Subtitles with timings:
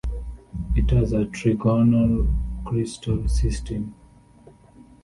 [0.75, 2.25] It has a trigonal
[2.65, 3.93] crystal system.